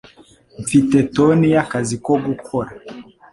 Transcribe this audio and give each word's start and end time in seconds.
Mfite 0.61 0.97
toni 1.15 1.45
y'akazi 1.53 1.95
yo 2.05 2.13
gukora 2.25 2.69